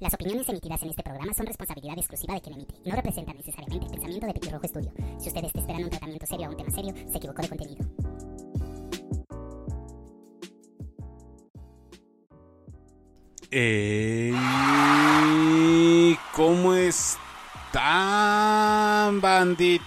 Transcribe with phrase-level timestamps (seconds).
[0.00, 3.36] Las opiniones emitidas en este programa son responsabilidad exclusiva de quien emite y no representan
[3.36, 4.94] necesariamente el pensamiento de Petirrojo Estudio.
[5.18, 7.84] Si usted está esperando un tratamiento serio o un tema serio, se equivocó de contenido.
[13.50, 14.32] Ey,
[16.34, 17.10] ¿Cómo están,
[19.20, 19.86] bandita?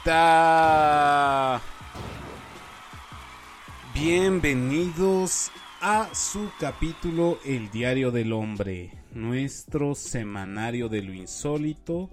[3.96, 5.50] Bienvenidos
[5.86, 12.10] a su capítulo El Diario del Hombre, nuestro semanario de lo insólito.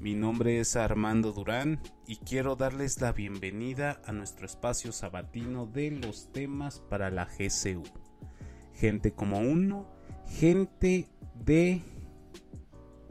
[0.00, 5.90] Mi nombre es Armando Durán y quiero darles la bienvenida a nuestro espacio sabatino de
[5.90, 7.82] los temas para la GCU.
[8.72, 9.86] Gente como uno,
[10.26, 11.82] gente de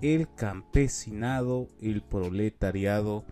[0.02, 3.24] el campesinado, el proletariado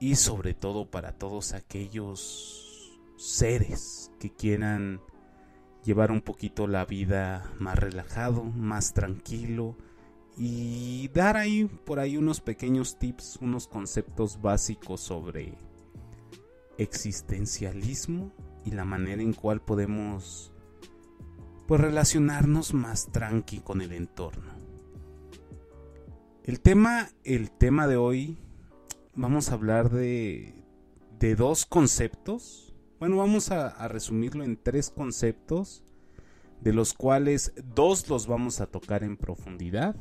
[0.00, 5.00] y sobre todo para todos aquellos seres que quieran
[5.84, 9.76] llevar un poquito la vida más relajado, más tranquilo
[10.36, 15.54] y dar ahí por ahí unos pequeños tips, unos conceptos básicos sobre
[16.78, 18.32] existencialismo
[18.64, 20.52] y la manera en cual podemos
[21.66, 24.54] pues relacionarnos más tranqui con el entorno.
[26.42, 28.38] El tema, el tema de hoy,
[29.14, 30.64] vamos a hablar de,
[31.18, 32.69] de dos conceptos.
[33.00, 35.82] Bueno, vamos a, resumirlo en tres conceptos,
[36.60, 39.96] de los cuales dos los vamos a tocar en profundidad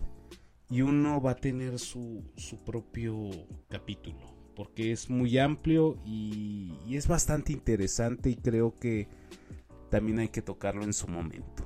[0.69, 3.29] y uno va a tener su, su propio
[3.69, 4.19] capítulo,
[4.53, 9.07] porque es muy amplio y es bastante interesante y creo que
[9.89, 11.63] también hay que tocarlo en su momento.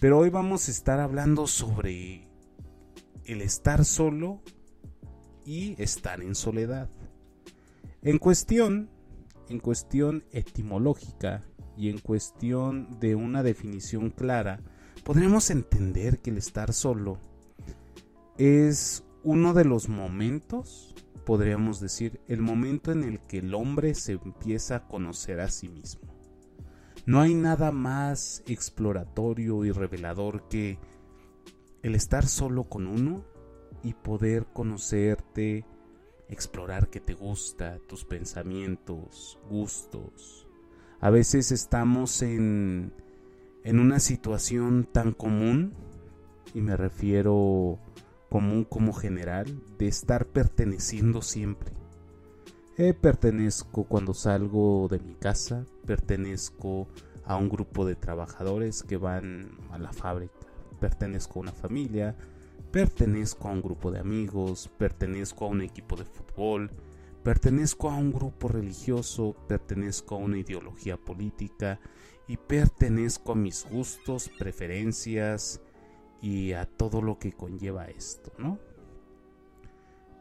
[0.00, 2.26] Pero hoy vamos a estar hablando sobre
[3.26, 4.40] el estar solo
[5.44, 6.88] y estar en soledad.
[8.00, 8.93] En cuestión,
[9.54, 11.44] en cuestión etimológica
[11.76, 14.60] y en cuestión de una definición clara,
[15.04, 17.18] podremos entender que el estar solo
[18.36, 20.92] es uno de los momentos,
[21.24, 25.68] podríamos decir, el momento en el que el hombre se empieza a conocer a sí
[25.68, 26.12] mismo.
[27.06, 30.80] No hay nada más exploratorio y revelador que
[31.82, 33.24] el estar solo con uno
[33.84, 35.64] y poder conocerte,
[36.28, 40.46] explorar qué te gusta, tus pensamientos, gustos.
[41.00, 42.92] A veces estamos en,
[43.62, 45.74] en una situación tan común,
[46.54, 47.78] y me refiero
[48.30, 51.72] común como general, de estar perteneciendo siempre.
[52.76, 56.88] Eh, pertenezco cuando salgo de mi casa, pertenezco
[57.24, 60.34] a un grupo de trabajadores que van a la fábrica,
[60.80, 62.16] pertenezco a una familia,
[62.74, 66.72] pertenezco a un grupo de amigos, pertenezco a un equipo de fútbol,
[67.22, 71.78] pertenezco a un grupo religioso, pertenezco a una ideología política
[72.26, 75.60] y pertenezco a mis gustos, preferencias
[76.20, 78.58] y a todo lo que conlleva esto, ¿no?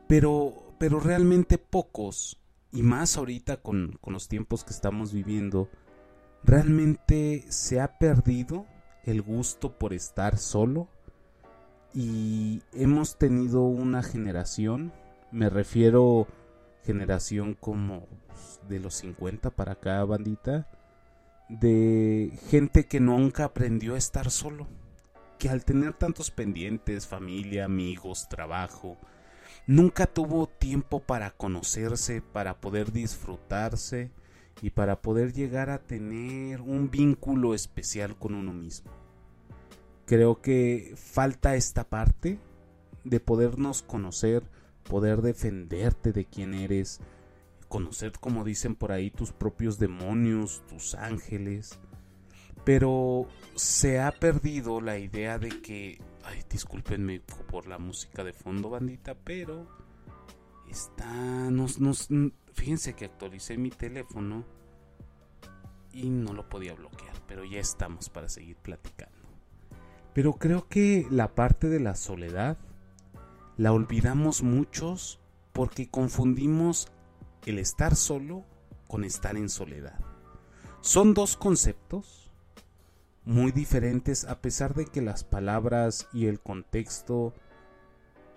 [0.07, 2.39] Pero, pero realmente pocos
[2.71, 5.69] y más ahorita con, con, los tiempos que estamos viviendo,
[6.43, 8.67] realmente se ha perdido
[9.05, 10.92] el gusto por estar solo
[11.93, 14.91] y hemos tenido una generación,
[15.31, 16.27] me refiero
[16.83, 18.07] generación como
[18.67, 20.67] de los 50 para acá, bandita,
[21.49, 24.67] de gente que nunca aprendió a estar solo,
[25.37, 28.97] que al tener tantos pendientes, familia, amigos, trabajo,
[29.67, 34.11] nunca tuvo tiempo para conocerse, para poder disfrutarse
[34.61, 39.02] y para poder llegar a tener un vínculo especial con uno mismo.
[40.05, 42.39] Creo que falta esta parte
[43.03, 44.43] de podernos conocer,
[44.83, 46.99] poder defenderte de quién eres,
[47.69, 51.79] conocer, como dicen por ahí, tus propios demonios, tus ángeles.
[52.65, 58.69] Pero se ha perdido la idea de que Ay, discúlpenme por la música de fondo,
[58.69, 59.67] bandita, pero
[60.69, 61.05] está.
[61.51, 62.07] Nos, nos,
[62.53, 64.45] fíjense que actualicé mi teléfono
[65.91, 69.12] y no lo podía bloquear, pero ya estamos para seguir platicando.
[70.13, 72.57] Pero creo que la parte de la soledad
[73.57, 75.19] la olvidamos muchos
[75.53, 76.87] porque confundimos
[77.45, 78.45] el estar solo
[78.87, 79.99] con estar en soledad.
[80.81, 82.31] Son dos conceptos
[83.25, 87.33] muy diferentes a pesar de que las palabras y el contexto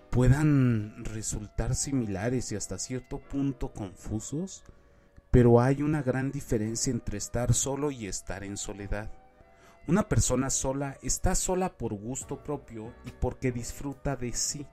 [0.09, 4.63] puedan resultar similares y hasta cierto punto confusos,
[5.29, 9.11] pero hay una gran diferencia entre estar solo y estar en soledad.
[9.87, 14.67] Una persona sola está sola por gusto propio y porque disfruta de sí.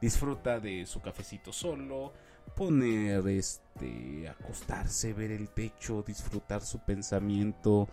[0.00, 2.14] Disfruta de su cafecito solo,
[2.56, 7.86] poner este acostarse, ver el techo, disfrutar su pensamiento,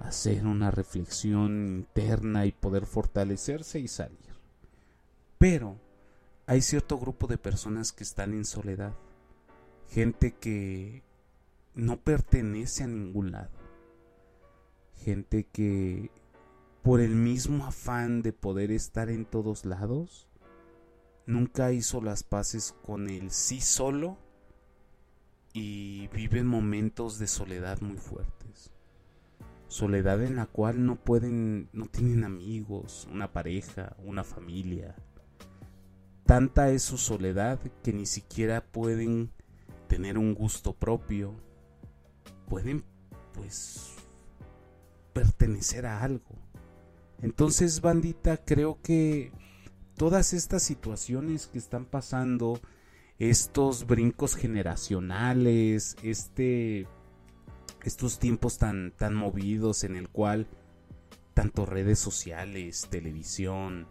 [0.00, 4.32] hacer una reflexión interna y poder fortalecerse y salir.
[5.36, 5.76] Pero
[6.46, 8.94] hay cierto grupo de personas que están en soledad.
[9.90, 11.02] Gente que
[11.74, 13.61] no pertenece a ningún lado.
[15.04, 16.10] Gente que
[16.82, 20.28] por el mismo afán de poder estar en todos lados,
[21.26, 24.16] nunca hizo las paces con el sí solo
[25.52, 28.72] y viven momentos de soledad muy fuertes.
[29.66, 34.94] Soledad en la cual no pueden, no tienen amigos, una pareja, una familia.
[36.26, 39.32] Tanta es su soledad que ni siquiera pueden
[39.88, 41.34] tener un gusto propio.
[42.48, 42.84] Pueden,
[43.32, 43.96] pues,
[45.12, 46.38] pertenecer a algo.
[47.20, 49.32] Entonces, bandita, creo que
[49.96, 52.60] todas estas situaciones que están pasando,
[53.18, 56.88] estos brincos generacionales, este
[57.84, 60.46] estos tiempos tan tan movidos en el cual
[61.34, 63.86] tanto redes sociales, televisión,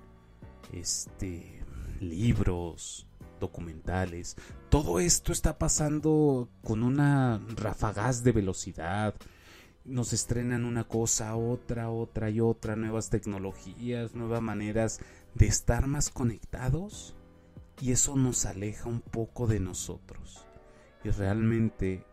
[0.74, 1.64] este
[2.00, 3.08] libros,
[3.40, 4.36] documentales,
[4.70, 9.16] todo esto está pasando con una rafagaz de velocidad.
[9.84, 15.00] Nos estrenan una cosa, otra, otra y otra, nuevas tecnologías, nuevas maneras
[15.34, 17.16] de estar más conectados
[17.82, 20.46] y eso nos aleja un poco de nosotros.
[21.04, 22.06] Y realmente,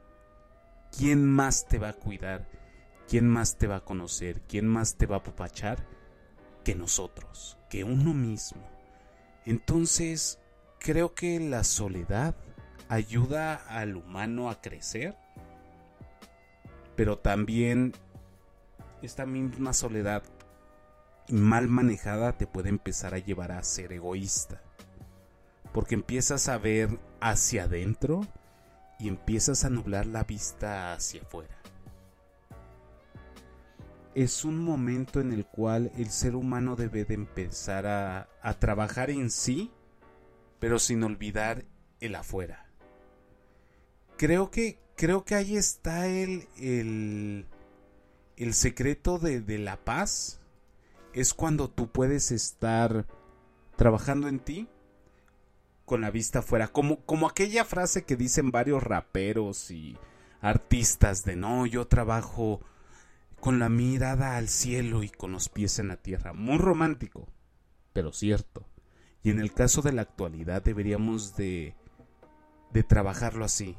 [0.96, 2.48] ¿quién más te va a cuidar?
[3.06, 4.40] ¿Quién más te va a conocer?
[4.48, 5.86] ¿Quién más te va a apapachar?
[6.64, 8.62] Que nosotros, que uno mismo.
[9.44, 10.38] Entonces,
[10.78, 12.34] creo que la soledad
[12.88, 15.16] ayuda al humano a crecer,
[16.98, 17.92] pero también
[19.02, 20.24] esta misma soledad
[21.28, 24.60] mal manejada te puede empezar a llevar a ser egoísta.
[25.72, 28.26] Porque empiezas a ver hacia adentro
[28.98, 31.56] y empiezas a nublar la vista hacia afuera.
[34.16, 39.10] Es un momento en el cual el ser humano debe de empezar a, a trabajar
[39.10, 39.70] en sí,
[40.58, 41.64] pero sin olvidar
[42.00, 42.66] el afuera.
[44.16, 47.46] Creo que, creo que ahí está el, el,
[48.36, 50.40] el secreto de, de la paz
[51.14, 53.06] es cuando tú puedes estar
[53.76, 54.68] trabajando en ti
[55.84, 56.68] con la vista afuera.
[56.68, 59.96] Como, como aquella frase que dicen varios raperos y
[60.40, 62.60] artistas de no, yo trabajo
[63.38, 66.32] con la mirada al cielo y con los pies en la tierra.
[66.32, 67.28] Muy romántico,
[67.92, 68.66] pero cierto.
[69.22, 71.76] Y en el caso de la actualidad deberíamos de,
[72.72, 73.76] de trabajarlo así.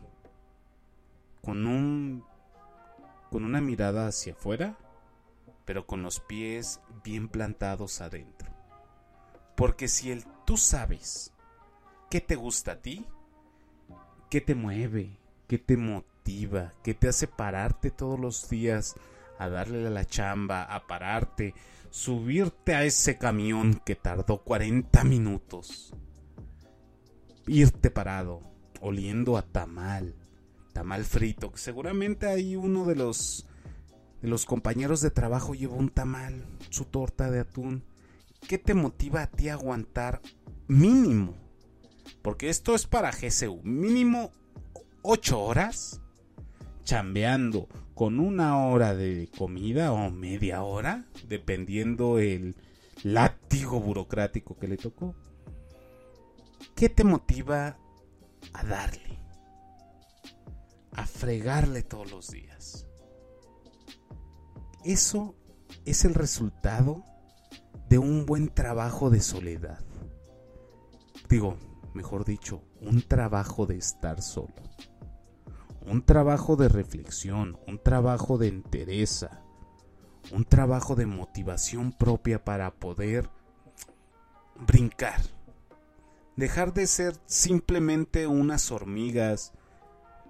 [1.41, 2.23] Con un
[3.31, 4.77] con una mirada hacia afuera
[5.69, 8.49] pero con los pies bien plantados adentro.
[9.55, 11.31] Porque si el tú sabes
[12.09, 13.05] qué te gusta a ti,
[14.31, 18.95] qué te mueve, qué te motiva, qué te hace pararte todos los días
[19.37, 21.53] a darle a la chamba, a pararte,
[21.91, 25.93] subirte a ese camión que tardó 40 minutos,
[27.45, 28.41] irte parado,
[28.81, 30.15] oliendo a tamal,
[30.79, 33.45] tamal frito, seguramente hay uno de los
[34.21, 37.83] de los compañeros de trabajo llevó un tamal, su torta de atún.
[38.47, 40.21] ¿Qué te motiva a ti a aguantar
[40.69, 41.35] mínimo?
[42.21, 44.31] Porque esto es para GCU, mínimo
[45.01, 45.99] 8 horas
[46.85, 52.55] chambeando con una hora de comida o media hora, dependiendo el
[53.03, 55.13] látigo burocrático que le tocó.
[56.73, 57.77] ¿Qué te motiva
[58.53, 59.19] a darle?
[60.99, 62.85] A fregarle todos los días.
[64.83, 65.33] Eso
[65.85, 67.05] es el resultado
[67.87, 69.79] de un buen trabajo de soledad.
[71.29, 71.55] Digo,
[71.93, 74.53] mejor dicho, un trabajo de estar solo.
[75.85, 79.41] Un trabajo de reflexión, un trabajo de entereza,
[80.33, 83.29] un trabajo de motivación propia para poder
[84.67, 85.21] brincar.
[86.35, 89.53] Dejar de ser simplemente unas hormigas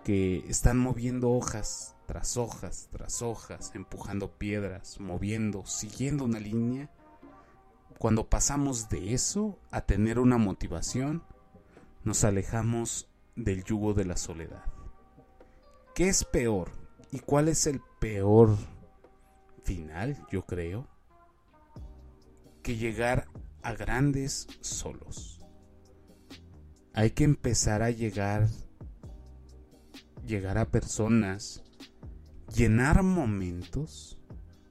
[0.09, 6.89] que están moviendo hojas tras hojas, tras hojas, empujando piedras, moviendo, siguiendo una línea,
[7.99, 11.21] cuando pasamos de eso a tener una motivación,
[12.03, 14.63] nos alejamos del yugo de la soledad.
[15.93, 16.71] ¿Qué es peor?
[17.11, 18.57] ¿Y cuál es el peor
[19.63, 20.87] final, yo creo?
[22.63, 23.27] Que llegar
[23.61, 25.39] a grandes solos.
[26.95, 28.47] Hay que empezar a llegar
[30.25, 31.63] llegar a personas
[32.55, 34.19] llenar momentos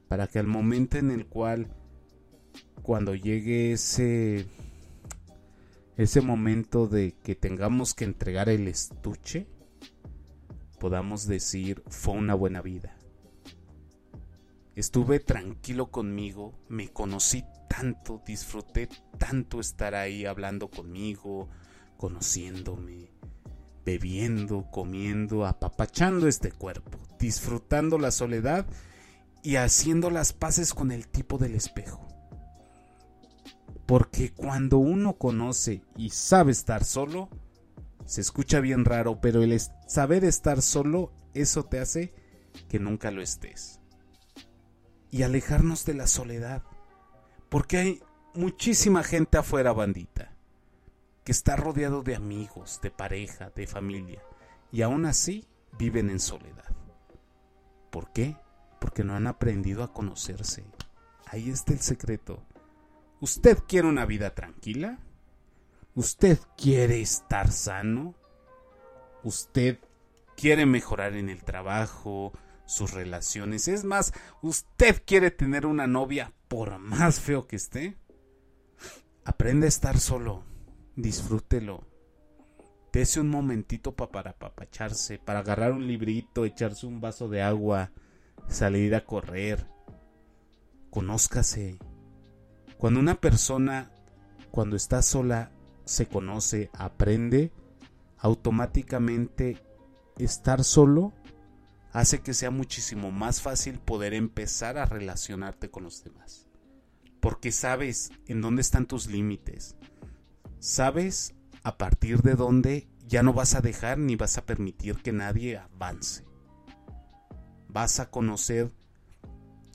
[0.08, 1.68] para que al momento en el cual
[2.82, 4.46] cuando llegue ese
[5.96, 9.46] ese momento de que tengamos que entregar el estuche
[10.78, 12.98] podamos decir fue una buena vida
[14.78, 18.88] Estuve tranquilo conmigo, me conocí tanto, disfruté
[19.18, 21.48] tanto estar ahí hablando conmigo,
[21.96, 23.10] conociéndome,
[23.88, 28.66] bebiendo, comiendo, apapachando este cuerpo, disfrutando la soledad
[29.42, 32.06] y haciendo las paces con el tipo del espejo.
[33.86, 37.30] Porque cuando uno conoce y sabe estar solo,
[38.04, 42.12] se escucha bien raro, pero el saber estar solo, eso te hace
[42.68, 43.80] que nunca lo estés.
[45.10, 46.62] Y alejarnos de la soledad.
[47.48, 48.02] Porque hay
[48.34, 50.36] muchísima gente afuera, bandita,
[51.28, 54.22] que está rodeado de amigos, de pareja, de familia,
[54.72, 55.46] y aún así
[55.78, 56.74] viven en soledad.
[57.90, 58.38] ¿Por qué?
[58.80, 60.64] Porque no han aprendido a conocerse.
[61.26, 62.42] Ahí está el secreto.
[63.20, 65.00] ¿Usted quiere una vida tranquila?
[65.94, 68.14] ¿Usted quiere estar sano?
[69.22, 69.80] ¿Usted
[70.34, 72.32] quiere mejorar en el trabajo,
[72.64, 73.68] sus relaciones?
[73.68, 77.98] Es más, ¿usted quiere tener una novia por más feo que esté?
[79.26, 80.46] Aprende a estar solo,
[80.98, 81.86] disfrútelo.
[82.92, 87.92] Dese un momentito para apapacharse, para agarrar un librito, echarse un vaso de agua,
[88.48, 89.66] salir a correr.
[90.90, 91.78] Conózcase.
[92.78, 93.92] Cuando una persona,
[94.50, 95.52] cuando está sola,
[95.84, 97.52] se conoce, aprende,
[98.18, 99.62] automáticamente
[100.18, 101.12] estar solo
[101.92, 106.48] hace que sea muchísimo más fácil poder empezar a relacionarte con los demás.
[107.20, 109.76] Porque sabes en dónde están tus límites.
[110.60, 115.12] Sabes a partir de dónde ya no vas a dejar ni vas a permitir que
[115.12, 116.24] nadie avance.
[117.68, 118.72] Vas a conocer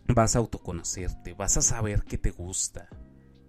[0.08, 2.90] vas a autoconocerte, vas a saber qué te gusta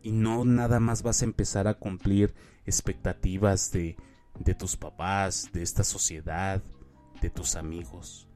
[0.02, 3.96] y no nada más vas a empezar a cumplir expectativas de,
[4.38, 6.62] de tus papás, de esta sociedad,
[7.20, 8.28] de tus amigos.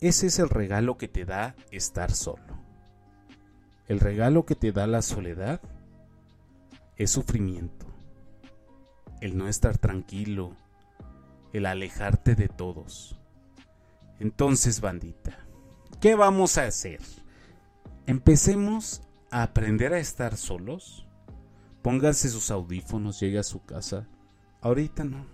[0.00, 2.58] Ese es el regalo que te da estar solo.
[3.86, 5.60] El regalo que te da la soledad
[6.96, 7.86] es sufrimiento,
[9.24, 10.54] el no estar tranquilo,
[11.54, 13.18] el alejarte de todos.
[14.20, 15.38] Entonces, bandita,
[15.98, 17.00] ¿qué vamos a hacer?
[18.06, 19.00] Empecemos
[19.30, 21.08] a aprender a estar solos.
[21.80, 24.06] Pónganse sus audífonos, llegue a su casa.
[24.60, 25.24] Ahorita no.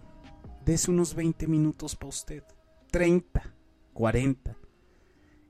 [0.65, 2.45] Dese unos 20 minutos para usted.
[2.93, 3.43] 30,
[3.93, 4.57] 40.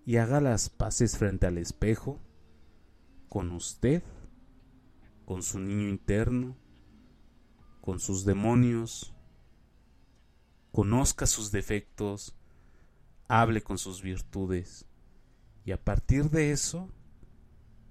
[0.06, 2.18] Y haga las paces frente al espejo.
[3.28, 4.02] Con usted.
[5.26, 6.56] Con su niño interno.
[7.80, 9.14] Con sus demonios.
[10.72, 12.34] Conozca sus defectos.
[13.28, 14.86] Hable con sus virtudes.
[15.64, 16.88] Y a partir de eso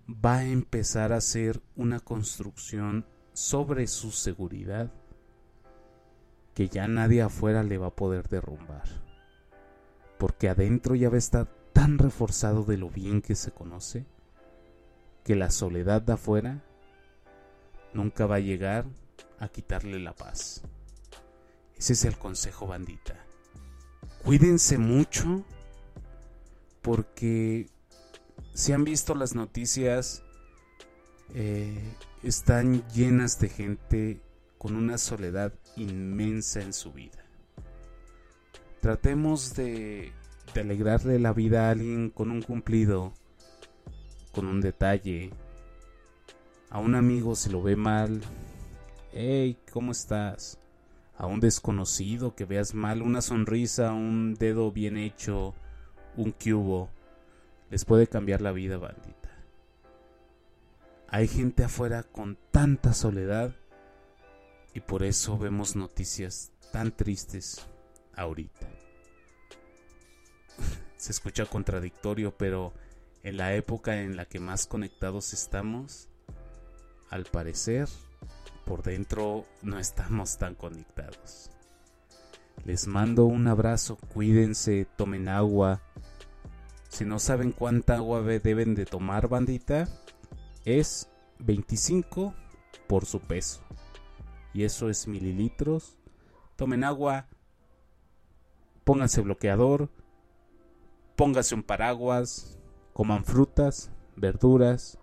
[0.09, 4.91] va a empezar a hacer una construcción sobre su seguridad
[6.55, 8.83] que ya nadie afuera le va a poder derrumbar.
[10.17, 14.05] Porque adentro ya va a estar tan reforzado de lo bien que se conoce
[15.23, 16.63] que la soledad de afuera
[17.93, 18.85] nunca va a llegar
[19.39, 20.61] a quitarle la paz.
[21.77, 23.15] Ese es el consejo bandita.
[24.23, 25.45] Cuídense mucho
[26.81, 27.67] porque
[28.53, 30.23] si han visto las noticias,
[31.33, 34.21] eh, están llenas de gente
[34.57, 37.23] con una soledad inmensa en su vida.
[38.81, 40.11] Tratemos de,
[40.53, 43.13] de alegrarle la vida a alguien con un cumplido,
[44.33, 45.31] con un detalle.
[46.69, 48.21] A un amigo si lo ve mal,
[49.13, 50.59] hey, ¿cómo estás?
[51.17, 55.53] A un desconocido que veas mal, una sonrisa, un dedo bien hecho,
[56.15, 56.89] un cubo
[57.69, 59.29] les puede cambiar la vida, bandita.
[61.07, 63.55] Hay gente afuera con tanta soledad
[64.73, 67.67] y por eso vemos noticias tan tristes
[68.15, 68.67] ahorita.
[70.97, 72.73] Se escucha contradictorio, pero
[73.23, 76.09] en la época en la que más conectados estamos,
[77.09, 77.87] al parecer,
[78.69, 81.49] por dentro no estamos tan conectados.
[82.65, 85.81] Les mando un abrazo, cuídense, tomen agua,
[86.87, 89.87] si no saben cuánta agua deben de tomar, bandita,
[90.65, 91.09] es
[91.39, 92.35] 25
[92.85, 93.61] por su peso.
[94.53, 95.97] Y eso es mililitros.
[96.55, 97.25] Tomen agua,
[98.83, 99.89] pónganse bloqueador,
[101.15, 102.59] pónganse un paraguas,
[102.93, 104.99] coman frutas, verduras,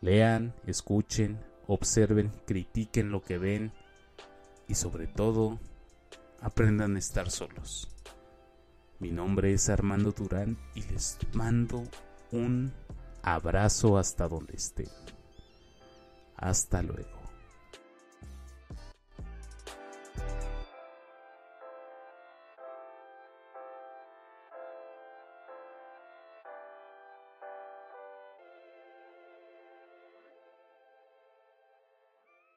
[0.00, 3.72] lean, escuchen, observen, critiquen lo que ven
[4.68, 5.58] y sobre todo
[6.40, 7.88] aprendan a estar solos.
[8.98, 11.82] Mi nombre es Armando Durán y les mando
[12.30, 12.72] un
[13.22, 14.88] abrazo hasta donde estén.
[16.36, 17.11] Hasta luego.